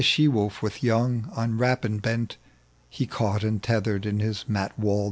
[0.01, 2.37] Even the ahe wolf with young, on rapine bent,
[2.89, 4.99] He caught and tethered in his mat wal!